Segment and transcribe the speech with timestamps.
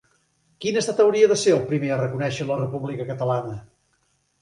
[0.65, 3.59] Quin estat hauria de ser el primer a reconèixer la república catalana?